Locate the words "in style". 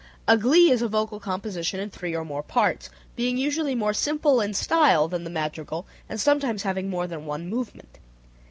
4.41-5.07